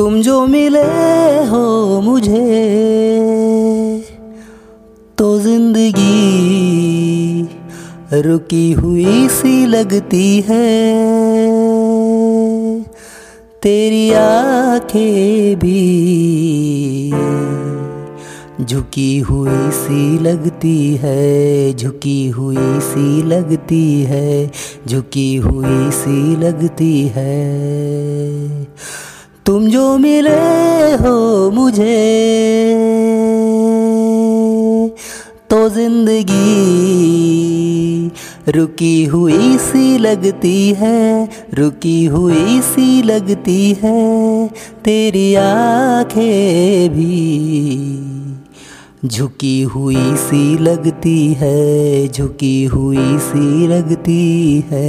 तुम 0.00 0.14
जो 0.22 0.46
मिले 0.46 0.82
हो 1.46 2.00
मुझे 2.00 2.44
तो 5.18 5.26
ज़िंदगी 5.38 6.12
रुकी 8.22 8.72
हुई 8.72 9.28
सी 9.28 9.66
लगती 9.66 10.40
है। 10.40 10.68
तेरी 13.62 14.10
आँखें 14.12 15.58
भी 15.58 15.82
झुकी 18.64 19.18
हुई 19.18 19.70
सी 19.72 20.18
लगती 20.18 20.96
है, 20.96 21.72
झुकी 21.74 22.28
हुई 22.28 22.80
सी 22.80 23.22
लगती 23.22 23.84
है, 24.02 24.50
झुकी 24.88 25.36
हुई 25.36 25.90
सी 25.90 26.36
लगती 26.36 26.94
है। 27.16 28.49
तुम 29.60 29.68
जो 29.68 29.86
मिले 29.98 30.30
हो 30.96 31.50
मुझे 31.50 31.96
तो 35.50 35.58
ज़िंदगी 35.68 36.36
रुकी 38.56 39.04
हुई 39.04 39.56
सी 39.58 39.98
लगती 39.98 40.72
है, 40.72 41.28
रुकी 41.54 42.04
हुई 42.04 42.60
सी 42.60 43.02
लगती 43.02 43.76
है, 43.82 44.48
तेरी 44.84 45.34
आँखें 45.34 46.90
भी 46.94 47.20
झुकी 49.08 49.60
हुई 49.74 50.16
सी 50.16 50.42
लगती 50.58 51.18
है, 51.32 52.08
झुकी 52.08 52.64
हुई 52.64 53.18
सी 53.28 53.66
लगती 53.66 54.64
है। 54.70 54.88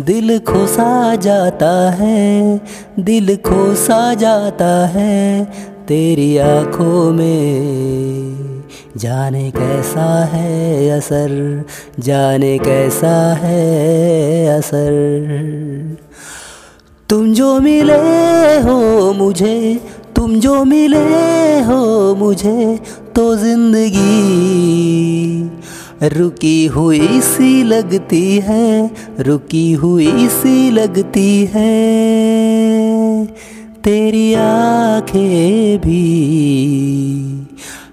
दिल 0.00 0.38
खोसा 0.38 1.14
जाता 1.14 1.90
है, 1.90 2.60
दिल 2.98 3.36
खोसा 3.36 4.14
जाता 4.14 4.86
है 4.86 5.44
तेरी 5.88 6.36
आँखों 6.38 7.12
में। 7.12 8.62
जाने 8.96 9.50
कैसा 9.50 10.24
है 10.24 10.90
असर, 10.90 11.64
जाने 11.98 12.58
कैसा 12.58 13.16
है 13.34 14.58
असर। 14.58 14.92
तुम 17.08 17.32
जो 17.32 17.58
मिले 17.60 17.98
हो 18.60 19.12
मुझे, 19.12 19.80
तुम 20.16 20.40
जो 20.40 20.64
मिले 20.64 21.04
हो 21.60 22.14
मुझे 22.14 22.78
तो 23.16 23.34
ज़िंदगी 23.36 24.59
रुकी 26.02 26.66
हुई 26.66 27.20
सी 27.20 27.62
लगती 27.62 28.38
है, 28.38 28.90
रुकी 29.20 29.72
हुई 29.72 30.28
सी 30.28 30.70
लगती 30.70 31.44
है। 31.44 33.26
तेरी 33.84 34.34
आँखें 34.34 35.78
भी 35.78 36.00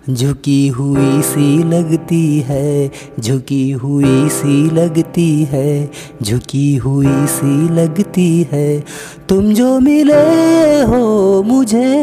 झुकी 0.10 0.68
हुई 0.68 1.22
सी 1.22 1.64
लगती 1.64 2.40
है, 2.40 2.92
झुकी 3.20 3.72
हुई 3.72 4.30
सी 4.30 4.70
लगती 4.70 5.48
है, 5.52 5.92
झुकी 6.24 6.76
हुई 6.76 7.06
सी 7.10 7.74
लगती 7.74 8.48
है। 8.52 8.84
तुम 9.30 9.54
जो 9.54 9.80
मिले 9.80 10.82
हो 10.82 11.44
मुझे 11.44 11.98